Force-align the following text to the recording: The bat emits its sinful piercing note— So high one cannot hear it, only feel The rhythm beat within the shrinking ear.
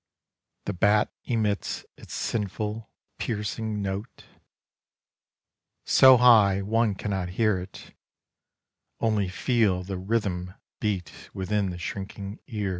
The 0.65 0.73
bat 0.73 1.13
emits 1.25 1.85
its 1.95 2.15
sinful 2.15 2.89
piercing 3.19 3.83
note— 3.83 4.25
So 5.85 6.17
high 6.17 6.63
one 6.63 6.95
cannot 6.95 7.29
hear 7.37 7.59
it, 7.59 7.93
only 8.99 9.29
feel 9.29 9.83
The 9.83 9.99
rhythm 9.99 10.55
beat 10.79 11.29
within 11.35 11.69
the 11.69 11.77
shrinking 11.77 12.39
ear. 12.47 12.69